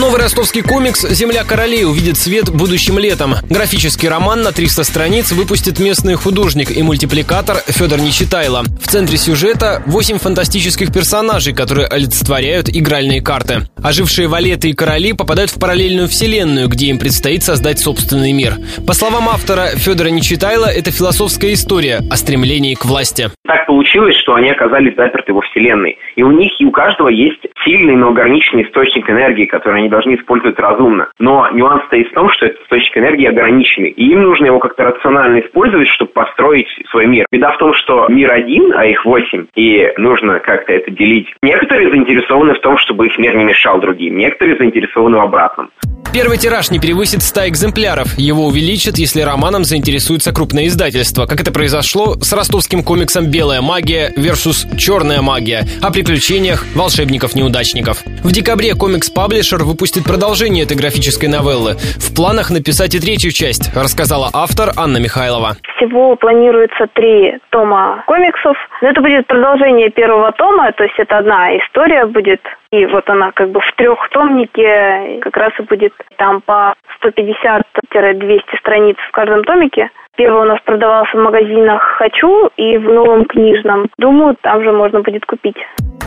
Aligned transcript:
Новый 0.00 0.18
ростовский 0.18 0.62
комикс 0.62 1.02
«Земля 1.10 1.44
королей» 1.44 1.84
увидит 1.84 2.16
свет 2.16 2.48
будущим 2.48 2.98
летом. 2.98 3.34
Графический 3.50 4.08
роман 4.08 4.40
на 4.40 4.50
300 4.50 4.84
страниц 4.84 5.30
выпустит 5.30 5.78
местный 5.78 6.14
художник 6.14 6.74
и 6.74 6.82
мультипликатор 6.82 7.62
Федор 7.68 8.00
Нечитайло. 8.00 8.64
В 8.80 8.88
центре 8.88 9.18
сюжета 9.18 9.82
8 9.84 10.18
фантастических 10.18 10.90
персонажей, 10.90 11.52
которые 11.52 11.86
олицетворяют 11.86 12.70
игральные 12.70 13.20
карты. 13.20 13.68
Ожившие 13.82 14.26
валеты 14.26 14.70
и 14.70 14.72
короли 14.72 15.12
попадают 15.12 15.50
в 15.50 15.58
параллельную 15.58 16.08
вселенную, 16.08 16.68
где 16.68 16.86
им 16.86 16.98
предстоит 16.98 17.44
создать 17.44 17.78
собственный 17.78 18.32
мир. 18.32 18.56
По 18.86 18.94
словам 18.94 19.28
автора 19.28 19.66
Федора 19.76 20.08
Нечитайла, 20.08 20.64
это 20.64 20.90
философская 20.90 21.52
история 21.52 22.00
о 22.10 22.16
стремлении 22.16 22.74
к 22.74 22.86
власти. 22.86 23.30
Так 23.46 23.59
получилось, 23.80 24.16
что 24.16 24.34
они 24.34 24.50
оказались 24.50 24.94
заперты 24.94 25.32
во 25.32 25.40
вселенной. 25.40 25.96
И 26.14 26.22
у 26.22 26.30
них 26.30 26.52
и 26.60 26.66
у 26.66 26.70
каждого 26.70 27.08
есть 27.08 27.40
сильный, 27.64 27.96
но 27.96 28.08
ограниченный 28.08 28.64
источник 28.64 29.08
энергии, 29.08 29.46
который 29.46 29.80
они 29.80 29.88
должны 29.88 30.16
использовать 30.16 30.58
разумно. 30.58 31.08
Но 31.18 31.48
нюанс 31.50 31.86
стоит 31.86 32.08
в 32.10 32.12
том, 32.12 32.28
что 32.30 32.44
этот 32.44 32.60
источник 32.60 32.98
энергии 32.98 33.26
ограниченный, 33.26 33.88
и 33.88 34.12
им 34.12 34.22
нужно 34.22 34.46
его 34.46 34.58
как-то 34.58 34.84
рационально 34.84 35.40
использовать, 35.40 35.88
чтобы 35.88 36.12
построить 36.12 36.68
свой 36.90 37.06
мир. 37.06 37.24
Беда 37.32 37.52
в 37.52 37.58
том, 37.58 37.72
что 37.72 38.06
мир 38.08 38.30
один, 38.30 38.74
а 38.76 38.84
их 38.84 39.02
восемь, 39.06 39.46
и 39.54 39.90
нужно 39.96 40.40
как-то 40.40 40.74
это 40.74 40.90
делить. 40.90 41.28
Некоторые 41.42 41.88
заинтересованы 41.88 42.52
в 42.54 42.60
том, 42.60 42.76
чтобы 42.76 43.06
их 43.06 43.16
мир 43.16 43.34
не 43.34 43.44
мешал 43.44 43.80
другим, 43.80 44.18
некоторые 44.18 44.58
заинтересованы 44.58 45.16
в 45.16 45.22
обратном. 45.22 45.70
Первый 46.12 46.38
тираж 46.38 46.70
не 46.70 46.80
превысит 46.80 47.22
100 47.22 47.50
экземпляров. 47.50 48.18
Его 48.18 48.46
увеличат, 48.46 48.98
если 48.98 49.20
романом 49.20 49.62
заинтересуется 49.62 50.32
крупное 50.32 50.66
издательство, 50.66 51.26
как 51.26 51.40
это 51.40 51.52
произошло 51.52 52.16
с 52.20 52.32
ростовским 52.32 52.82
комиксом 52.82 53.30
«Белая 53.30 53.60
магия» 53.70 54.10
versus 54.16 54.66
«Черная 54.76 55.22
магия» 55.22 55.62
о 55.80 55.92
приключениях 55.92 56.64
волшебников-неудачников. 56.74 58.02
В 58.24 58.32
декабре 58.32 58.74
комикс-паблишер 58.74 59.62
выпустит 59.62 60.02
продолжение 60.02 60.64
этой 60.64 60.76
графической 60.76 61.28
новеллы. 61.28 61.78
В 62.06 62.10
планах 62.12 62.50
написать 62.50 62.96
и 62.96 62.98
третью 62.98 63.30
часть, 63.30 63.70
рассказала 63.76 64.28
автор 64.32 64.72
Анна 64.76 64.98
Михайлова. 64.98 65.54
Всего 65.76 66.16
планируется 66.16 66.88
три 66.94 67.38
тома 67.50 68.02
комиксов. 68.08 68.56
Но 68.82 68.88
это 68.88 69.00
будет 69.00 69.28
продолжение 69.28 69.90
первого 69.90 70.32
тома, 70.32 70.72
то 70.72 70.82
есть 70.82 70.98
это 70.98 71.18
одна 71.18 71.56
история 71.56 72.06
будет 72.06 72.40
и 72.72 72.86
вот 72.86 73.08
она 73.10 73.32
как 73.32 73.50
бы 73.50 73.60
в 73.60 73.72
трехтомнике 73.76 75.18
как 75.22 75.36
раз 75.36 75.52
и 75.58 75.62
будет 75.62 75.92
там 76.16 76.40
по 76.40 76.74
150-200 77.02 78.58
страниц 78.60 78.96
в 79.08 79.10
каждом 79.10 79.42
томике. 79.42 79.90
Первый 80.20 80.42
у 80.42 80.44
нас 80.44 80.60
продавался 80.66 81.16
в 81.16 81.20
магазинах 81.22 81.80
«Хочу» 81.96 82.50
и 82.58 82.76
в 82.76 82.82
новом 82.82 83.24
книжном. 83.24 83.88
Думаю, 83.96 84.36
там 84.42 84.62
же 84.62 84.70
можно 84.70 85.00
будет 85.00 85.24
купить. 85.24 85.56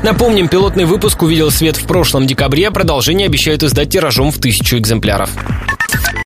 Напомним, 0.03 0.49
пилотный 0.49 0.85
выпуск 0.85 1.23
увидел 1.23 1.49
свет 1.49 1.77
в 1.77 1.87
прошлом 1.87 2.27
декабре, 2.27 2.69
продолжение 2.69 3.25
обещают 3.25 3.63
издать 3.63 3.89
тиражом 3.89 4.29
в 4.29 4.39
тысячу 4.39 4.77
экземпляров. 4.77 5.29